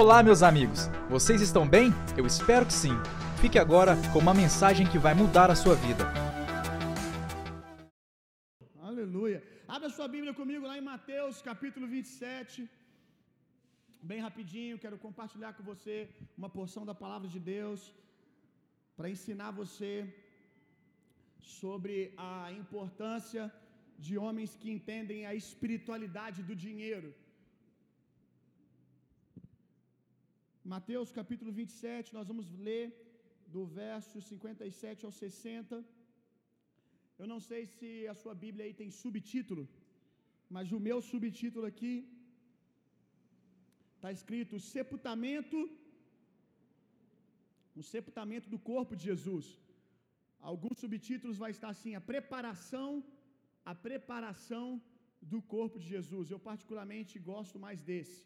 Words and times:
Olá, 0.00 0.16
meus 0.28 0.42
amigos! 0.48 0.80
Vocês 1.14 1.40
estão 1.44 1.62
bem? 1.74 1.86
Eu 2.20 2.24
espero 2.30 2.64
que 2.68 2.76
sim. 2.82 2.96
Fique 3.42 3.58
agora 3.62 3.92
com 4.12 4.18
uma 4.24 4.34
mensagem 4.40 4.86
que 4.92 4.98
vai 5.04 5.14
mudar 5.20 5.48
a 5.50 5.56
sua 5.62 5.74
vida. 5.84 6.04
Aleluia. 8.90 9.38
Abra 9.76 9.88
sua 9.96 10.08
Bíblia 10.14 10.34
comigo 10.40 10.66
lá 10.70 10.76
em 10.80 10.86
Mateus, 10.92 11.40
capítulo 11.48 11.86
27. 11.94 12.68
Bem 14.10 14.20
rapidinho, 14.26 14.80
quero 14.84 14.98
compartilhar 15.06 15.52
com 15.56 15.64
você 15.72 15.96
uma 16.40 16.50
porção 16.58 16.84
da 16.90 16.96
palavra 17.04 17.28
de 17.34 17.40
Deus 17.52 17.80
para 18.98 19.12
ensinar 19.16 19.50
você 19.62 19.92
sobre 21.58 21.96
a 22.30 22.32
importância 22.62 23.44
de 24.06 24.16
homens 24.24 24.52
que 24.60 24.70
entendem 24.78 25.22
a 25.24 25.34
espiritualidade 25.44 26.42
do 26.50 26.56
dinheiro. 26.66 27.10
Mateus 30.72 31.08
capítulo 31.18 31.50
27, 31.58 32.12
nós 32.16 32.28
vamos 32.30 32.46
ler 32.66 32.86
do 33.54 33.62
verso 33.80 34.16
57 34.28 35.06
ao 35.06 35.12
60. 35.18 35.76
Eu 37.20 37.26
não 37.32 37.38
sei 37.48 37.60
se 37.74 37.88
a 38.12 38.14
sua 38.22 38.34
Bíblia 38.44 38.64
aí 38.64 38.74
tem 38.80 38.90
subtítulo, 39.02 39.64
mas 40.54 40.72
o 40.76 40.80
meu 40.88 40.98
subtítulo 41.10 41.66
aqui 41.70 41.94
está 43.94 44.10
escrito 44.18 44.64
sepultamento, 44.74 45.58
o 47.80 47.84
sepultamento 47.94 48.48
do 48.54 48.60
corpo 48.72 48.96
de 48.98 49.04
Jesus. 49.10 49.46
Alguns 50.52 50.78
subtítulos 50.84 51.38
vai 51.44 51.52
estar 51.56 51.70
assim: 51.74 51.94
a 51.94 52.06
preparação, 52.12 52.90
a 53.72 53.76
preparação 53.88 54.66
do 55.34 55.40
corpo 55.56 55.78
de 55.82 55.88
Jesus. 55.96 56.24
Eu 56.34 56.40
particularmente 56.50 57.24
gosto 57.32 57.58
mais 57.66 57.80
desse 57.90 58.18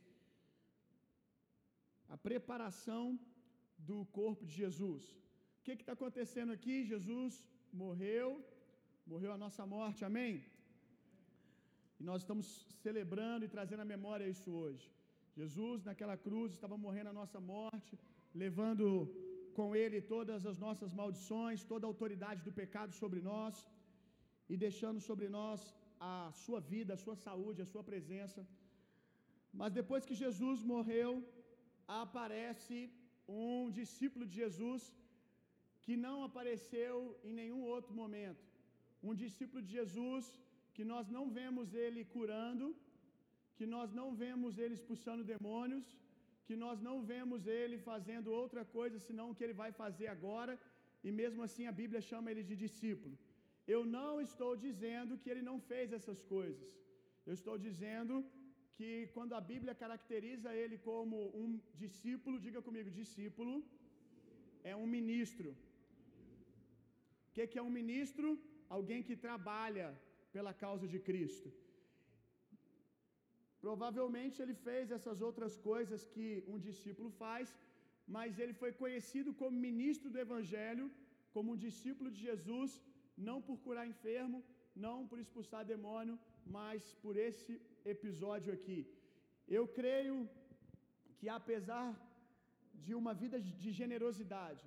a 2.14 2.16
preparação 2.28 3.04
do 3.90 3.98
corpo 4.18 4.44
de 4.48 4.54
Jesus. 4.62 5.02
O 5.58 5.62
que 5.64 5.72
está 5.72 5.94
acontecendo 5.98 6.52
aqui? 6.56 6.76
Jesus 6.92 7.34
morreu, 7.82 8.28
morreu 9.12 9.32
a 9.34 9.42
nossa 9.44 9.64
morte, 9.76 10.04
amém? 10.10 10.34
E 11.98 12.04
nós 12.10 12.22
estamos 12.22 12.46
celebrando 12.84 13.44
e 13.44 13.52
trazendo 13.56 13.82
a 13.84 13.92
memória 13.94 14.32
isso 14.34 14.50
hoje. 14.62 14.86
Jesus, 15.40 15.84
naquela 15.88 16.16
cruz, 16.26 16.48
estava 16.52 16.76
morrendo 16.86 17.10
a 17.10 17.18
nossa 17.20 17.40
morte, 17.52 17.92
levando 18.42 18.86
com 19.58 19.68
ele 19.82 19.98
todas 20.14 20.46
as 20.50 20.58
nossas 20.64 20.92
maldições, 21.00 21.64
toda 21.72 21.84
a 21.86 21.90
autoridade 21.92 22.40
do 22.46 22.52
pecado 22.60 22.92
sobre 23.02 23.20
nós 23.30 23.54
e 24.52 24.56
deixando 24.64 25.00
sobre 25.08 25.28
nós 25.38 25.60
a 26.12 26.12
sua 26.44 26.60
vida, 26.72 26.94
a 26.94 27.02
sua 27.04 27.16
saúde, 27.26 27.62
a 27.62 27.70
sua 27.72 27.84
presença. 27.90 28.40
Mas 29.60 29.72
depois 29.80 30.06
que 30.08 30.20
Jesus 30.24 30.58
morreu, 30.74 31.10
aparece 32.02 32.78
um 33.44 33.70
discípulo 33.78 34.24
de 34.28 34.34
Jesus 34.42 34.82
que 35.84 35.94
não 36.06 36.16
apareceu 36.28 36.94
em 37.28 37.32
nenhum 37.40 37.62
outro 37.74 37.92
momento. 38.02 38.44
Um 39.08 39.14
discípulo 39.22 39.60
de 39.66 39.72
Jesus 39.78 40.24
que 40.76 40.84
nós 40.92 41.06
não 41.16 41.24
vemos 41.38 41.68
ele 41.84 42.02
curando, 42.16 42.66
que 43.56 43.66
nós 43.74 43.88
não 44.00 44.08
vemos 44.24 44.58
ele 44.62 44.74
expulsando 44.78 45.28
demônios, 45.32 45.86
que 46.46 46.56
nós 46.64 46.78
não 46.86 46.96
vemos 47.12 47.40
ele 47.60 47.76
fazendo 47.90 48.36
outra 48.42 48.62
coisa 48.76 48.98
senão 49.06 49.26
o 49.28 49.34
que 49.36 49.44
ele 49.46 49.60
vai 49.62 49.70
fazer 49.82 50.08
agora, 50.16 50.54
e 51.06 51.10
mesmo 51.20 51.42
assim 51.46 51.66
a 51.66 51.76
Bíblia 51.80 52.00
chama 52.10 52.30
ele 52.30 52.44
de 52.50 52.56
discípulo. 52.64 53.16
Eu 53.74 53.80
não 53.98 54.12
estou 54.26 54.52
dizendo 54.66 55.18
que 55.20 55.30
ele 55.32 55.44
não 55.50 55.58
fez 55.70 55.88
essas 55.98 56.20
coisas. 56.34 56.68
Eu 57.28 57.34
estou 57.38 57.56
dizendo 57.66 58.14
que 58.80 58.90
quando 59.14 59.32
a 59.38 59.42
Bíblia 59.52 59.74
caracteriza 59.82 60.50
ele 60.62 60.76
como 60.90 61.16
um 61.40 61.48
discípulo, 61.82 62.42
diga 62.46 62.60
comigo, 62.66 62.98
discípulo 63.00 63.54
é 64.70 64.74
um 64.82 64.86
ministro. 64.98 65.50
O 67.28 67.32
que, 67.34 67.44
que 67.50 67.58
é 67.60 67.64
um 67.66 67.74
ministro? 67.80 68.28
Alguém 68.76 69.00
que 69.08 69.16
trabalha 69.26 69.88
pela 70.34 70.52
causa 70.64 70.86
de 70.92 70.98
Cristo. 71.08 71.48
Provavelmente 73.64 74.36
ele 74.42 74.56
fez 74.66 74.86
essas 74.96 75.18
outras 75.28 75.54
coisas 75.70 76.04
que 76.14 76.28
um 76.52 76.58
discípulo 76.68 77.10
faz, 77.24 77.48
mas 78.16 78.38
ele 78.42 78.54
foi 78.62 78.72
conhecido 78.82 79.32
como 79.40 79.64
ministro 79.68 80.08
do 80.14 80.22
Evangelho, 80.26 80.86
como 81.34 81.52
um 81.54 81.62
discípulo 81.66 82.10
de 82.14 82.22
Jesus, 82.28 82.70
não 83.28 83.38
por 83.48 83.58
curar 83.66 83.86
enfermo, 83.94 84.38
não 84.86 84.96
por 85.10 85.18
expulsar 85.24 85.62
demônio, 85.74 86.16
mas 86.56 86.82
por 87.02 87.14
esse 87.28 87.52
episódio 87.94 88.50
aqui. 88.56 88.78
Eu 89.56 89.64
creio 89.78 90.16
que 91.18 91.28
apesar 91.38 91.86
de 92.84 92.92
uma 93.00 93.12
vida 93.22 93.38
de 93.62 93.70
generosidade, 93.80 94.66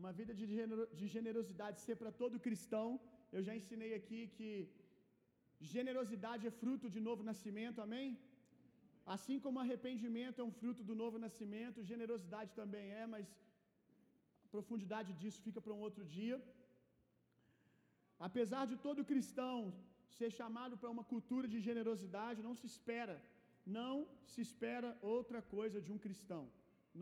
uma 0.00 0.12
vida 0.18 0.32
de 1.00 1.06
generosidade 1.16 1.84
ser 1.86 1.96
para 2.00 2.12
todo 2.22 2.44
cristão, 2.46 2.86
eu 3.36 3.42
já 3.46 3.54
ensinei 3.60 3.92
aqui 4.00 4.20
que 4.36 4.48
generosidade 5.74 6.46
é 6.50 6.58
fruto 6.62 6.88
de 6.94 7.00
novo 7.08 7.22
nascimento, 7.30 7.80
amém? 7.86 8.08
Assim 9.14 9.36
como 9.44 9.62
arrependimento 9.62 10.40
é 10.40 10.44
um 10.48 10.54
fruto 10.60 10.82
do 10.88 10.94
novo 11.02 11.18
nascimento, 11.26 11.86
generosidade 11.92 12.50
também 12.60 12.86
é, 13.00 13.06
mas 13.14 13.26
a 14.44 14.48
profundidade 14.54 15.12
disso 15.20 15.40
fica 15.46 15.60
para 15.64 15.76
um 15.76 15.84
outro 15.88 16.04
dia. 16.16 16.36
Apesar 18.26 18.64
de 18.70 18.76
todo 18.86 19.08
cristão 19.12 19.56
ser 20.18 20.30
chamado 20.38 20.76
para 20.76 20.90
uma 20.94 21.04
cultura 21.12 21.46
de 21.52 21.58
generosidade, 21.68 22.42
não 22.46 22.54
se 22.60 22.66
espera, 22.72 23.16
não 23.80 23.94
se 24.32 24.40
espera 24.46 24.96
outra 25.16 25.40
coisa 25.56 25.80
de 25.80 25.92
um 25.94 25.98
cristão. 26.06 26.44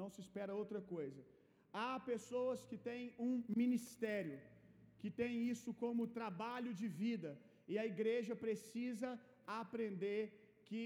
Não 0.00 0.08
se 0.14 0.20
espera 0.24 0.58
outra 0.62 0.80
coisa. 0.94 1.22
Há 1.72 2.00
pessoas 2.12 2.64
que 2.68 2.76
têm 2.88 3.04
um 3.26 3.32
ministério, 3.62 4.38
que 5.00 5.10
têm 5.20 5.34
isso 5.52 5.72
como 5.82 6.12
trabalho 6.20 6.72
de 6.80 6.88
vida, 7.02 7.30
e 7.70 7.74
a 7.78 7.86
igreja 7.92 8.34
precisa 8.44 9.10
aprender 9.62 10.22
que 10.68 10.82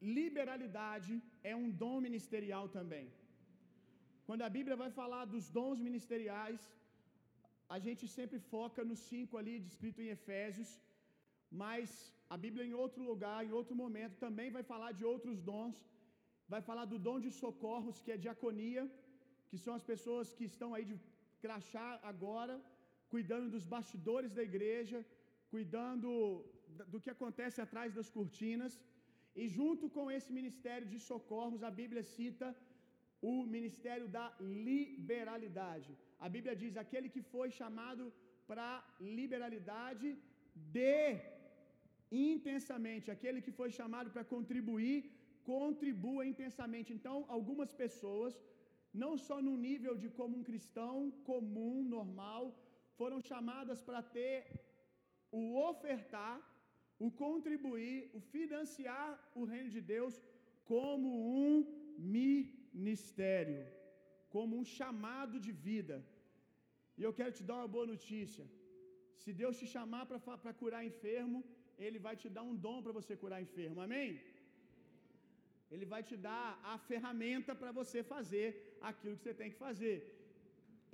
liberalidade 0.00 1.14
é 1.42 1.54
um 1.62 1.70
dom 1.82 1.96
ministerial 2.06 2.66
também. 2.68 3.06
Quando 4.26 4.42
a 4.46 4.54
Bíblia 4.56 4.76
vai 4.82 4.90
falar 5.00 5.24
dos 5.24 5.48
dons 5.58 5.78
ministeriais, 5.88 6.60
a 7.76 7.78
gente 7.86 8.04
sempre 8.16 8.38
foca 8.52 8.82
nos 8.90 9.00
cinco 9.10 9.34
ali 9.40 9.54
descrito 9.68 10.00
em 10.02 10.12
Efésios, 10.16 10.70
mas 11.62 11.90
a 12.34 12.36
Bíblia, 12.44 12.64
em 12.68 12.74
outro 12.84 13.02
lugar, 13.10 13.38
em 13.44 13.54
outro 13.60 13.74
momento, 13.82 14.16
também 14.26 14.48
vai 14.56 14.64
falar 14.72 14.90
de 14.98 15.04
outros 15.12 15.38
dons. 15.50 15.76
Vai 16.52 16.60
falar 16.68 16.86
do 16.92 16.98
dom 17.06 17.18
de 17.24 17.30
socorros, 17.42 18.00
que 18.04 18.12
é 18.14 18.24
diaconia, 18.26 18.84
que 19.48 19.58
são 19.64 19.74
as 19.78 19.84
pessoas 19.92 20.32
que 20.36 20.44
estão 20.52 20.68
aí 20.76 20.84
de 20.90 20.96
crachá 21.42 21.88
agora, 22.12 22.54
cuidando 23.14 23.48
dos 23.54 23.66
bastidores 23.74 24.32
da 24.38 24.44
igreja, 24.50 24.98
cuidando 25.54 26.10
do 26.92 27.00
que 27.02 27.14
acontece 27.16 27.58
atrás 27.66 27.90
das 27.98 28.10
cortinas. 28.16 28.74
E 29.40 29.44
junto 29.56 29.84
com 29.96 30.04
esse 30.16 30.30
ministério 30.38 30.86
de 30.92 30.98
socorros, 31.10 31.62
a 31.68 31.72
Bíblia 31.80 32.02
cita 32.16 32.48
o 33.20 33.34
ministério 33.54 34.08
da 34.16 34.26
liberalidade. 34.40 35.90
A 36.18 36.28
Bíblia 36.34 36.54
diz: 36.62 36.76
aquele 36.76 37.08
que 37.14 37.22
foi 37.34 37.50
chamado 37.50 38.12
para 38.46 38.68
liberalidade, 39.18 40.08
dê 40.76 41.02
intensamente. 42.10 43.10
Aquele 43.10 43.40
que 43.46 43.52
foi 43.60 43.70
chamado 43.78 44.10
para 44.10 44.24
contribuir, 44.34 44.98
contribua 45.54 46.24
intensamente. 46.32 46.92
Então, 46.92 47.16
algumas 47.36 47.72
pessoas, 47.82 48.34
não 49.02 49.12
só 49.26 49.36
no 49.48 49.56
nível 49.68 49.94
de 50.02 50.08
como 50.18 50.36
um 50.38 50.46
cristão 50.50 51.10
comum, 51.30 51.74
normal, 51.96 52.44
foram 52.98 53.20
chamadas 53.30 53.80
para 53.88 54.02
ter 54.02 54.36
o 55.30 55.42
ofertar, 55.70 56.36
o 57.06 57.10
contribuir, 57.24 58.10
o 58.16 58.20
financiar 58.32 59.08
o 59.34 59.44
reino 59.44 59.70
de 59.76 59.80
Deus 59.80 60.14
como 60.64 61.08
um 61.42 61.54
ministério, 62.78 63.60
como 64.34 64.52
um 64.60 64.66
chamado 64.78 65.36
de 65.46 65.52
vida. 65.68 65.96
E 66.98 67.02
eu 67.06 67.12
quero 67.18 67.32
te 67.38 67.44
dar 67.48 67.56
uma 67.60 67.70
boa 67.76 67.88
notícia. 67.94 68.44
Se 69.22 69.30
Deus 69.40 69.58
te 69.60 69.66
chamar 69.74 70.04
para 70.10 70.58
curar 70.60 70.82
enfermo, 70.90 71.38
ele 71.86 71.98
vai 72.06 72.14
te 72.22 72.28
dar 72.36 72.44
um 72.50 72.56
dom 72.66 72.78
para 72.84 72.96
você 72.98 73.14
curar 73.22 73.44
enfermo, 73.46 73.80
amém? 73.86 74.08
Ele 75.74 75.86
vai 75.92 76.02
te 76.08 76.16
dar 76.28 76.46
a 76.72 76.76
ferramenta 76.90 77.52
para 77.60 77.72
você 77.80 77.98
fazer 78.14 78.46
aquilo 78.90 79.16
que 79.16 79.24
você 79.26 79.36
tem 79.40 79.50
que 79.52 79.60
fazer. 79.66 79.96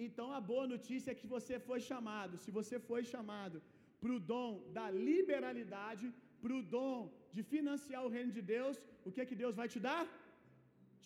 Então 0.07 0.27
a 0.39 0.41
boa 0.53 0.67
notícia 0.75 1.11
é 1.11 1.21
que 1.21 1.29
você 1.35 1.55
foi 1.69 1.81
chamado. 1.91 2.41
Se 2.45 2.51
você 2.59 2.79
foi 2.91 3.03
chamado 3.15 3.59
para 4.01 4.13
o 4.17 4.23
dom 4.33 4.51
da 4.79 4.87
liberalidade, 5.11 6.07
para 6.43 6.55
o 6.59 6.65
dom 6.77 6.97
de 7.37 7.43
financiar 7.53 8.03
o 8.05 8.13
reino 8.17 8.33
de 8.39 8.43
Deus, 8.55 8.77
o 9.07 9.13
que 9.13 9.21
é 9.23 9.29
que 9.31 9.41
Deus 9.43 9.55
vai 9.61 9.69
te 9.75 9.81
dar? 9.89 10.03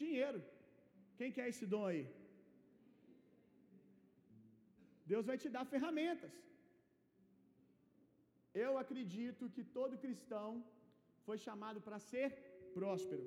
Dinheiro. 0.02 0.40
Quem 1.19 1.31
quer 1.37 1.47
esse 1.53 1.67
dom 1.75 1.85
aí? 1.91 2.05
Deus 5.12 5.26
vai 5.31 5.37
te 5.43 5.49
dar 5.56 5.65
ferramentas. 5.75 6.35
Eu 8.65 8.73
acredito 8.82 9.50
que 9.55 9.62
todo 9.79 10.03
cristão 10.05 10.50
foi 11.26 11.38
chamado 11.47 11.81
para 11.87 11.99
ser 12.11 12.29
próspero. 12.76 13.25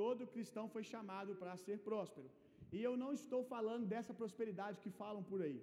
Todo 0.00 0.30
cristão 0.34 0.64
foi 0.74 0.84
chamado 0.92 1.32
para 1.40 1.54
ser 1.66 1.78
próspero. 1.88 2.28
E 2.76 2.78
eu 2.88 2.94
não 3.02 3.10
estou 3.18 3.40
falando 3.54 3.86
dessa 3.92 4.12
prosperidade 4.20 4.80
que 4.84 4.92
falam 5.02 5.22
por 5.30 5.40
aí. 5.46 5.58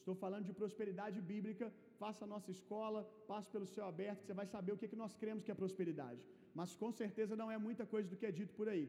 Estou 0.00 0.16
falando 0.24 0.46
de 0.50 0.54
prosperidade 0.60 1.18
bíblica. 1.32 1.66
Faça 2.02 2.22
a 2.24 2.30
nossa 2.34 2.50
escola, 2.56 3.00
passe 3.30 3.48
pelo 3.54 3.66
céu 3.74 3.86
aberto, 3.92 4.20
que 4.20 4.28
você 4.28 4.38
vai 4.40 4.46
saber 4.54 4.72
o 4.72 4.78
que, 4.80 4.90
que 4.92 5.00
nós 5.02 5.14
cremos 5.22 5.44
que 5.44 5.52
é 5.54 5.62
prosperidade. 5.62 6.22
Mas 6.60 6.70
com 6.82 6.90
certeza 7.00 7.40
não 7.42 7.48
é 7.56 7.58
muita 7.66 7.84
coisa 7.94 8.08
do 8.12 8.18
que 8.20 8.28
é 8.30 8.32
dito 8.40 8.54
por 8.60 8.68
aí. 8.72 8.86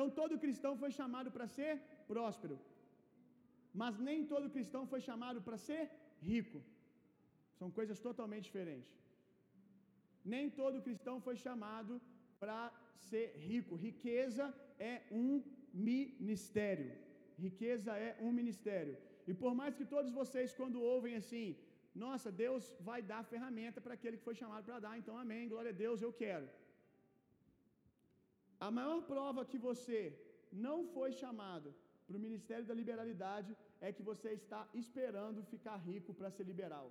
Então 0.00 0.12
todo 0.18 0.42
cristão 0.44 0.70
foi 0.82 0.90
chamado 0.98 1.30
para 1.34 1.46
ser 1.54 1.72
próspero. 2.10 2.56
Mas 3.80 3.94
nem 4.06 4.20
todo 4.30 4.52
cristão 4.54 4.82
foi 4.92 5.00
chamado 5.06 5.38
para 5.46 5.58
ser 5.66 5.82
rico. 6.28 6.58
São 7.58 7.68
coisas 7.78 7.98
totalmente 8.06 8.46
diferentes. 8.50 8.92
Nem 10.32 10.44
todo 10.60 10.82
cristão 10.86 11.16
foi 11.26 11.36
chamado 11.44 11.94
para 12.42 12.58
ser 13.08 13.26
rico. 13.50 13.80
Riqueza 13.88 14.46
é 14.92 14.94
um 15.22 15.34
ministério. 15.90 16.90
Riqueza 17.46 17.92
é 18.08 18.10
um 18.26 18.32
ministério. 18.40 18.96
E 19.30 19.34
por 19.42 19.54
mais 19.60 19.74
que 19.80 19.90
todos 19.94 20.18
vocês, 20.20 20.56
quando 20.60 20.88
ouvem 20.94 21.16
assim, 21.22 21.46
nossa, 22.06 22.30
Deus 22.44 22.64
vai 22.88 23.02
dar 23.12 23.22
ferramenta 23.34 23.82
para 23.82 23.96
aquele 23.98 24.16
que 24.16 24.28
foi 24.30 24.38
chamado 24.42 24.64
para 24.70 24.80
dar, 24.86 24.96
então 25.02 25.18
amém, 25.24 25.52
glória 25.54 25.74
a 25.76 25.80
Deus, 25.84 26.00
eu 26.00 26.14
quero. 26.24 26.48
A 28.66 28.70
maior 28.78 29.00
prova 29.12 29.48
que 29.50 29.58
você 29.68 30.00
não 30.66 30.78
foi 30.94 31.10
chamado 31.20 31.68
para 32.06 32.16
o 32.18 32.24
ministério 32.26 32.66
da 32.70 32.74
liberalidade 32.80 33.50
é 33.86 33.90
que 33.96 34.02
você 34.10 34.30
está 34.40 34.60
esperando 34.82 35.48
ficar 35.52 35.76
rico 35.90 36.12
para 36.18 36.30
ser 36.36 36.44
liberal. 36.52 36.88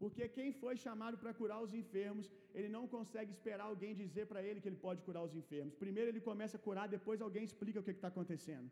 Porque 0.00 0.24
quem 0.36 0.48
foi 0.62 0.74
chamado 0.84 1.16
para 1.20 1.32
curar 1.40 1.60
os 1.66 1.72
enfermos, 1.80 2.26
ele 2.54 2.68
não 2.76 2.84
consegue 2.94 3.30
esperar 3.36 3.66
alguém 3.68 4.00
dizer 4.02 4.24
para 4.30 4.42
ele 4.46 4.60
que 4.60 4.68
ele 4.70 4.80
pode 4.86 5.00
curar 5.06 5.22
os 5.28 5.34
enfermos. 5.40 5.74
Primeiro 5.84 6.10
ele 6.10 6.22
começa 6.30 6.56
a 6.58 6.64
curar, 6.66 6.86
depois 6.96 7.20
alguém 7.20 7.44
explica 7.50 7.80
o 7.80 7.86
que 7.86 7.94
está 7.98 8.08
acontecendo. 8.14 8.70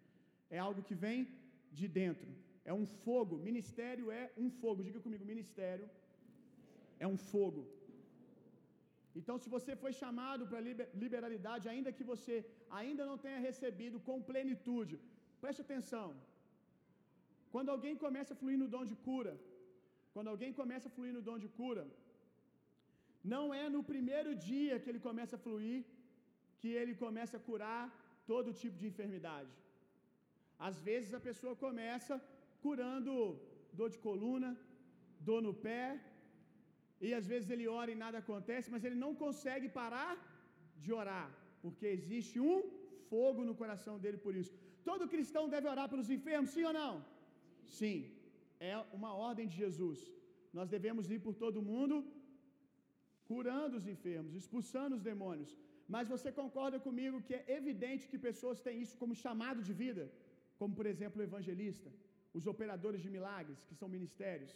É 0.57 0.59
algo 0.67 0.83
que 0.89 0.97
vem 1.05 1.21
de 1.79 1.89
dentro. 2.01 2.31
É 2.71 2.73
um 2.81 2.87
fogo. 3.05 3.37
Ministério 3.51 4.11
é 4.21 4.25
um 4.37 4.51
fogo. 4.51 4.85
Diga 4.89 5.01
comigo, 5.07 5.25
ministério 5.33 5.89
é 6.99 7.07
um 7.15 7.17
fogo. 7.17 7.63
Então, 9.21 9.37
se 9.43 9.49
você 9.55 9.73
foi 9.83 9.93
chamado 10.03 10.43
para 10.51 10.61
liberalidade, 11.05 11.71
ainda 11.73 11.97
que 11.97 12.05
você 12.13 12.35
ainda 12.81 13.03
não 13.11 13.17
tenha 13.25 13.41
recebido 13.49 13.99
com 14.07 14.27
plenitude, 14.31 14.95
preste 15.43 15.63
atenção. 15.67 16.09
Quando 17.55 17.73
alguém 17.75 17.95
começa 18.05 18.31
a 18.33 18.41
fluir 18.41 18.59
no 18.63 18.69
dom 18.75 18.85
de 18.91 18.97
cura, 19.09 19.35
quando 20.15 20.31
alguém 20.35 20.53
começa 20.61 20.87
a 20.89 20.95
fluir 20.97 21.13
no 21.17 21.23
dom 21.29 21.39
de 21.45 21.49
cura, 21.59 21.85
não 23.35 23.45
é 23.63 23.65
no 23.75 23.83
primeiro 23.93 24.31
dia 24.51 24.81
que 24.81 24.89
ele 24.93 25.03
começa 25.09 25.35
a 25.37 25.43
fluir 25.47 25.81
que 26.61 26.71
ele 26.81 26.95
começa 27.05 27.35
a 27.37 27.45
curar 27.49 27.83
todo 28.31 28.57
tipo 28.63 28.77
de 28.81 28.87
enfermidade. 28.91 29.53
Às 30.69 30.77
vezes 30.89 31.11
a 31.19 31.23
pessoa 31.29 31.55
começa 31.65 32.15
curando 32.65 33.15
dor 33.79 33.89
de 33.95 33.99
coluna, 34.07 34.51
dor 35.29 35.41
no 35.47 35.55
pé, 35.67 35.87
e 37.07 37.09
às 37.21 37.27
vezes 37.33 37.49
ele 37.55 37.67
ora 37.81 37.91
e 37.95 38.01
nada 38.05 38.19
acontece, 38.25 38.71
mas 38.75 38.85
ele 38.87 38.99
não 39.05 39.13
consegue 39.25 39.69
parar 39.81 40.13
de 40.85 40.91
orar, 41.01 41.29
porque 41.65 41.87
existe 41.99 42.39
um 42.53 42.59
fogo 43.11 43.43
no 43.49 43.55
coração 43.63 43.97
dele 44.03 44.19
por 44.27 44.35
isso. 44.41 44.55
Todo 44.89 45.13
cristão 45.15 45.45
deve 45.55 45.69
orar 45.75 45.89
pelos 45.93 46.11
enfermos, 46.17 46.51
sim 46.57 46.65
ou 46.71 46.75
não? 46.81 46.93
Sim 47.81 47.99
é 48.71 48.75
uma 48.99 49.13
ordem 49.29 49.47
de 49.51 49.57
Jesus. 49.63 50.01
Nós 50.59 50.69
devemos 50.75 51.05
ir 51.15 51.21
por 51.27 51.35
todo 51.45 51.67
mundo 51.73 51.97
curando 53.31 53.75
os 53.81 53.87
enfermos, 53.95 54.37
expulsando 54.41 54.95
os 54.99 55.05
demônios. 55.11 55.53
Mas 55.95 56.11
você 56.15 56.29
concorda 56.41 56.79
comigo 56.87 57.25
que 57.27 57.35
é 57.39 57.45
evidente 57.61 58.09
que 58.11 58.27
pessoas 58.29 58.61
têm 58.67 58.77
isso 58.85 58.97
como 59.03 59.21
chamado 59.25 59.61
de 59.69 59.75
vida? 59.85 60.05
Como, 60.61 60.73
por 60.79 60.87
exemplo, 60.93 61.19
o 61.21 61.27
evangelista, 61.29 61.91
os 62.39 62.47
operadores 62.53 63.01
de 63.05 63.11
milagres, 63.17 63.65
que 63.69 63.79
são 63.81 63.89
ministérios. 63.97 64.53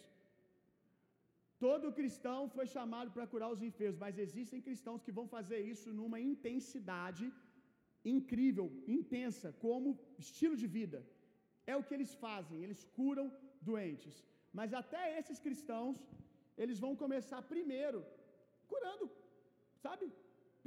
Todo 1.65 1.95
cristão 1.99 2.39
foi 2.55 2.65
chamado 2.75 3.09
para 3.15 3.29
curar 3.31 3.49
os 3.55 3.61
enfermos, 3.67 3.99
mas 4.05 4.19
existem 4.25 4.65
cristãos 4.67 5.03
que 5.05 5.15
vão 5.19 5.27
fazer 5.35 5.59
isso 5.73 5.89
numa 5.99 6.19
intensidade 6.31 7.25
incrível, 8.15 8.65
intensa, 8.97 9.47
como 9.65 9.97
estilo 10.25 10.55
de 10.61 10.67
vida. 10.77 10.99
É 11.71 11.75
o 11.75 11.83
que 11.85 11.95
eles 11.97 12.13
fazem, 12.25 12.63
eles 12.65 12.81
curam 12.97 13.25
doentes. 13.69 14.15
Mas 14.59 14.73
até 14.81 15.01
esses 15.19 15.39
cristãos, 15.45 15.97
eles 16.61 16.79
vão 16.83 16.93
começar 17.03 17.41
primeiro 17.53 17.99
curando, 18.71 19.07
sabe? 19.85 20.05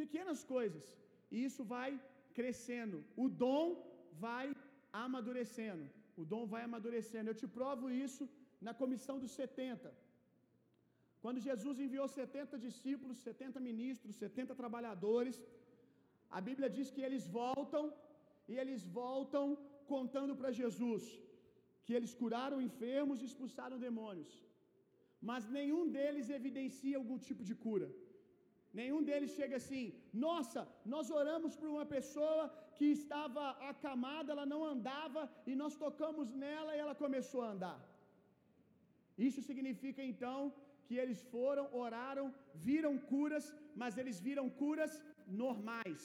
Pequenas 0.03 0.43
coisas. 0.55 0.85
E 1.31 1.45
isso 1.49 1.63
vai 1.75 1.91
crescendo. 2.39 2.99
O 3.25 3.29
dom 3.45 3.67
vai 4.27 4.47
amadurecendo. 5.05 5.87
O 6.21 6.25
dom 6.33 6.45
vai 6.53 6.63
amadurecendo. 6.69 7.31
Eu 7.31 7.41
te 7.43 7.49
provo 7.59 7.89
isso 8.05 8.25
na 8.61 8.73
comissão 8.83 9.19
dos 9.25 9.33
70. 9.43 9.93
Quando 11.23 11.45
Jesus 11.49 11.79
enviou 11.85 12.07
70 12.21 12.59
discípulos, 12.67 13.25
70 13.29 13.61
ministros, 13.71 14.21
70 14.25 14.55
trabalhadores, 14.61 15.37
a 16.39 16.41
Bíblia 16.49 16.69
diz 16.77 16.89
que 16.95 17.03
eles 17.09 17.25
voltam 17.41 17.85
e 18.51 18.55
eles 18.63 18.83
voltam 19.01 19.45
contando 19.95 20.35
para 20.41 20.57
Jesus 20.61 21.05
que 21.85 21.97
eles 21.99 22.13
curaram 22.21 22.65
enfermos 22.69 23.19
e 23.21 23.27
expulsaram 23.31 23.85
demônios. 23.87 24.33
Mas 25.29 25.49
nenhum 25.57 25.83
deles 25.97 26.31
evidencia 26.39 26.97
algum 27.01 27.19
tipo 27.27 27.43
de 27.49 27.55
cura. 27.65 27.89
Nenhum 28.81 29.03
deles 29.09 29.33
chega 29.39 29.57
assim: 29.61 29.85
nossa, 30.27 30.61
nós 30.95 31.07
oramos 31.21 31.53
por 31.61 31.69
uma 31.75 31.87
pessoa 31.97 32.43
que 32.79 32.89
estava 32.99 33.45
acamada, 33.71 34.33
ela 34.35 34.47
não 34.53 34.61
andava, 34.73 35.23
e 35.51 35.55
nós 35.63 35.75
tocamos 35.85 36.29
nela 36.45 36.75
e 36.75 36.81
ela 36.85 36.95
começou 37.05 37.43
a 37.45 37.51
andar. 37.55 37.79
Isso 39.29 39.41
significa 39.49 40.03
então 40.13 40.39
que 40.91 40.99
eles 41.03 41.21
foram, 41.33 41.65
oraram, 41.83 42.25
viram 42.69 42.95
curas, 43.11 43.47
mas 43.81 43.99
eles 44.01 44.17
viram 44.29 44.47
curas 44.63 44.93
normais, 45.43 46.03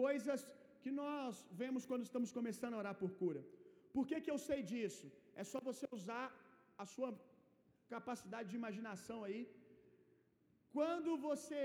coisas 0.00 0.40
que 0.82 0.90
nós 1.02 1.36
vemos 1.60 1.86
quando 1.90 2.06
estamos 2.08 2.30
começando 2.38 2.74
a 2.74 2.80
orar 2.82 2.96
por 3.02 3.12
cura. 3.22 3.42
Por 3.94 4.04
que, 4.08 4.16
que 4.24 4.32
eu 4.34 4.40
sei 4.48 4.60
disso? 4.72 5.06
É 5.40 5.44
só 5.52 5.60
você 5.70 5.86
usar 5.98 6.26
a 6.82 6.86
sua 6.94 7.10
capacidade 7.94 8.50
de 8.50 8.58
imaginação 8.60 9.18
aí. 9.28 9.40
Quando 10.76 11.10
você, 11.28 11.62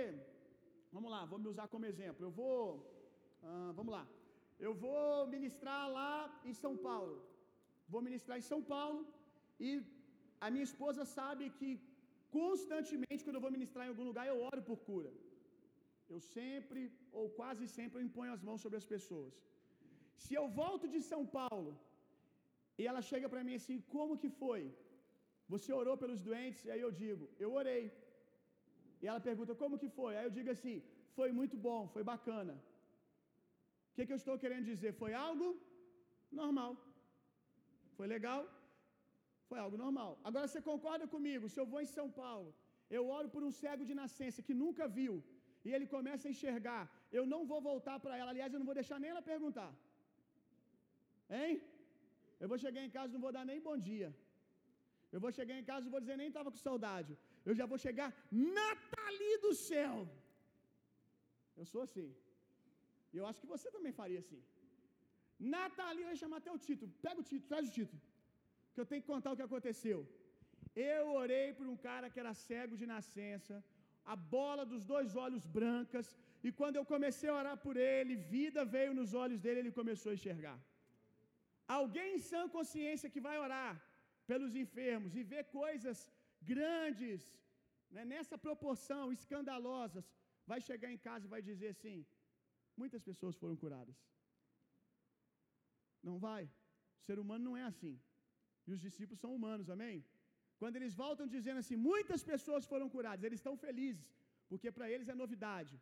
vamos 0.95 1.11
lá, 1.15 1.21
vou 1.33 1.39
me 1.43 1.49
usar 1.53 1.67
como 1.73 1.89
exemplo. 1.91 2.21
Eu 2.27 2.33
vou, 2.41 2.59
ah, 3.49 3.71
vamos 3.79 3.93
lá, 3.97 4.05
eu 4.67 4.73
vou 4.85 5.27
ministrar 5.35 5.83
lá 5.99 6.13
em 6.49 6.55
São 6.63 6.75
Paulo. 6.89 7.15
Vou 7.93 8.03
ministrar 8.09 8.37
em 8.41 8.47
São 8.51 8.61
Paulo 8.75 9.01
e 9.67 9.69
a 10.45 10.49
minha 10.53 10.67
esposa 10.71 11.03
sabe 11.19 11.45
que 11.59 11.69
constantemente, 12.37 13.23
quando 13.23 13.37
eu 13.39 13.45
vou 13.45 13.55
ministrar 13.57 13.85
em 13.85 13.93
algum 13.93 14.07
lugar, 14.09 14.25
eu 14.27 14.37
oro 14.49 14.61
por 14.69 14.79
cura. 14.89 15.11
Eu 16.13 16.19
sempre, 16.35 16.81
ou 17.19 17.25
quase 17.39 17.65
sempre, 17.77 17.95
eu 17.97 18.05
imponho 18.07 18.35
as 18.37 18.43
mãos 18.47 18.61
sobre 18.63 18.77
as 18.81 18.87
pessoas. 18.93 19.33
Se 20.23 20.33
eu 20.39 20.45
volto 20.61 20.85
de 20.93 20.99
São 21.11 21.21
Paulo 21.37 21.71
e 22.79 22.85
ela 22.89 23.01
chega 23.09 23.27
para 23.33 23.43
mim 23.47 23.55
assim: 23.59 23.77
Como 23.95 24.19
que 24.21 24.29
foi? 24.41 24.63
Você 25.53 25.69
orou 25.81 25.95
pelos 26.01 26.21
doentes? 26.27 26.61
E 26.67 26.71
aí 26.73 26.81
eu 26.87 26.91
digo: 27.03 27.23
Eu 27.45 27.51
orei. 27.61 27.83
E 29.01 29.07
ela 29.09 29.27
pergunta: 29.29 29.59
Como 29.63 29.79
que 29.81 29.89
foi? 29.99 30.13
Aí 30.17 30.25
eu 30.27 30.35
digo 30.39 30.51
assim: 30.55 30.75
Foi 31.17 31.29
muito 31.39 31.57
bom, 31.67 31.81
foi 31.95 32.03
bacana. 32.13 32.55
O 33.89 33.93
que, 33.95 34.05
que 34.05 34.13
eu 34.15 34.21
estou 34.21 34.37
querendo 34.43 34.69
dizer? 34.73 34.91
Foi 35.01 35.13
algo 35.27 35.47
normal. 36.41 36.71
Foi 37.97 38.07
legal? 38.15 38.41
Foi 39.51 39.59
algo 39.65 39.77
normal. 39.85 40.11
Agora 40.29 40.47
você 40.47 40.61
concorda 40.71 41.05
comigo? 41.13 41.45
Se 41.53 41.59
eu 41.61 41.67
vou 41.71 41.81
em 41.85 41.89
São 41.97 42.07
Paulo, 42.23 42.49
eu 42.97 43.03
oro 43.17 43.29
por 43.33 43.41
um 43.47 43.53
cego 43.61 43.83
de 43.89 43.95
nascença 44.01 44.45
que 44.47 44.55
nunca 44.63 44.85
viu, 44.99 45.13
e 45.65 45.69
ele 45.75 45.87
começa 45.95 46.23
a 46.27 46.33
enxergar, 46.33 46.81
eu 47.17 47.23
não 47.33 47.41
vou 47.51 47.59
voltar 47.69 47.97
para 48.03 48.13
ela. 48.19 48.29
Aliás, 48.33 48.51
eu 48.51 48.59
não 48.61 48.69
vou 48.69 48.77
deixar 48.79 48.97
nem 49.03 49.11
ela 49.13 49.23
perguntar. 49.33 49.71
Hein? 51.39 51.53
Eu 52.41 52.47
vou 52.51 52.59
chegar 52.65 52.81
em 52.87 52.93
casa 52.97 53.09
e 53.11 53.15
não 53.17 53.25
vou 53.27 53.33
dar 53.37 53.45
nem 53.51 53.59
bom 53.67 53.77
dia. 53.89 54.09
Eu 55.15 55.19
vou 55.23 55.31
chegar 55.39 55.55
em 55.59 55.67
casa 55.71 55.85
e 55.85 55.93
vou 55.95 56.01
dizer 56.03 56.17
nem 56.21 56.29
estava 56.31 56.51
com 56.53 56.61
saudade. 56.69 57.11
Eu 57.49 57.55
já 57.59 57.65
vou 57.71 57.79
chegar, 57.85 58.09
Natali 58.57 59.33
do 59.45 59.53
céu. 59.69 59.95
Eu 61.59 61.65
sou 61.73 61.81
assim. 61.87 62.09
E 63.13 63.17
eu 63.21 63.25
acho 63.29 63.41
que 63.43 63.51
você 63.55 63.69
também 63.75 63.93
faria 64.01 64.21
assim. 64.23 64.41
Natali 65.55 66.03
vai 66.09 66.17
chamar 66.23 66.39
até 66.41 66.51
o 66.57 66.61
título. 66.67 66.89
Pega 67.05 67.19
o 67.23 67.27
título, 67.31 67.49
traz 67.53 67.67
o 67.69 67.73
título. 67.79 68.01
Que 68.73 68.81
eu 68.81 68.89
tenho 68.89 69.03
que 69.03 69.11
contar 69.13 69.31
o 69.31 69.39
que 69.39 69.47
aconteceu. 69.49 69.99
Eu 70.75 71.05
orei 71.21 71.47
por 71.59 71.67
um 71.73 71.77
cara 71.87 72.09
que 72.11 72.19
era 72.23 72.33
cego 72.47 72.75
de 72.81 72.85
nascença, 72.95 73.55
a 74.13 74.15
bola 74.35 74.63
dos 74.73 74.83
dois 74.93 75.15
olhos 75.25 75.45
brancas, 75.57 76.07
e 76.45 76.51
quando 76.59 76.77
eu 76.77 76.85
comecei 76.93 77.29
a 77.29 77.37
orar 77.41 77.57
por 77.65 77.75
ele, 77.77 78.21
vida 78.35 78.61
veio 78.75 78.93
nos 78.99 79.11
olhos 79.23 79.39
dele, 79.43 79.59
ele 79.61 79.79
começou 79.79 80.09
a 80.11 80.17
enxergar. 80.19 80.57
Alguém 81.79 82.07
em 82.15 82.23
sã 82.29 82.41
consciência 82.57 83.11
que 83.13 83.25
vai 83.27 83.37
orar 83.45 83.73
pelos 84.29 84.55
enfermos 84.63 85.15
e 85.19 85.23
ver 85.33 85.43
coisas 85.59 85.97
grandes, 86.53 87.21
né, 87.95 88.03
nessa 88.13 88.37
proporção, 88.47 89.03
escandalosas, 89.17 90.05
vai 90.51 90.59
chegar 90.69 90.89
em 90.91 91.01
casa 91.07 91.25
e 91.25 91.33
vai 91.35 91.41
dizer 91.49 91.69
assim: 91.75 91.97
muitas 92.81 93.03
pessoas 93.09 93.35
foram 93.41 93.55
curadas. 93.63 93.99
Não 96.07 96.17
vai. 96.27 96.43
O 96.99 97.03
ser 97.07 97.19
humano 97.23 97.43
não 97.47 97.57
é 97.61 97.65
assim. 97.71 97.95
E 98.67 98.71
os 98.75 98.81
discípulos 98.87 99.21
são 99.23 99.31
humanos, 99.37 99.69
amém? 99.75 99.97
Quando 100.61 100.77
eles 100.79 100.93
voltam 101.03 101.25
dizendo 101.35 101.59
assim, 101.63 101.77
muitas 101.91 102.21
pessoas 102.31 102.65
foram 102.71 102.87
curadas, 102.95 103.25
eles 103.27 103.39
estão 103.41 103.55
felizes, 103.65 104.09
porque 104.49 104.69
para 104.75 104.89
eles 104.93 105.07
é 105.13 105.15
novidade. 105.23 105.75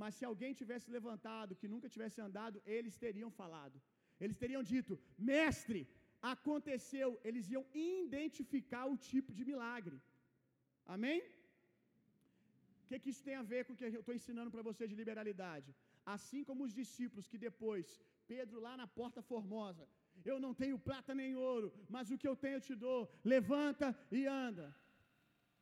Mas 0.00 0.14
se 0.18 0.24
alguém 0.30 0.52
tivesse 0.60 0.88
levantado, 0.96 1.56
que 1.60 1.72
nunca 1.72 1.88
tivesse 1.94 2.18
andado, 2.26 2.56
eles 2.76 2.96
teriam 3.04 3.30
falado. 3.40 3.76
Eles 4.24 4.38
teriam 4.42 4.62
dito: 4.72 4.94
Mestre, 5.32 5.80
aconteceu. 6.34 7.08
Eles 7.28 7.46
iam 7.54 7.64
identificar 7.74 8.84
o 8.92 8.96
tipo 9.10 9.32
de 9.38 9.44
milagre. 9.50 9.98
Amém? 10.94 11.20
O 12.82 12.86
que, 12.88 12.98
que 13.02 13.10
isso 13.12 13.24
tem 13.28 13.36
a 13.38 13.48
ver 13.52 13.62
com 13.64 13.72
o 13.72 13.78
que 13.78 13.84
eu 13.84 14.02
estou 14.04 14.16
ensinando 14.20 14.50
para 14.54 14.66
você 14.68 14.84
de 14.90 14.96
liberalidade? 15.00 15.70
Assim 16.14 16.42
como 16.48 16.64
os 16.64 16.74
discípulos 16.80 17.28
que 17.30 17.38
depois, 17.48 17.86
Pedro 18.32 18.58
lá 18.66 18.72
na 18.80 18.86
porta 19.00 19.20
formosa, 19.32 19.84
eu 20.28 20.38
não 20.44 20.52
tenho 20.54 20.78
prata 20.78 21.14
nem 21.14 21.36
ouro, 21.36 21.72
mas 21.88 22.10
o 22.10 22.18
que 22.18 22.28
eu 22.28 22.36
tenho 22.36 22.56
eu 22.56 22.66
te 22.68 22.74
dou. 22.74 23.00
Levanta 23.24 23.88
e 24.10 24.26
anda. 24.26 24.66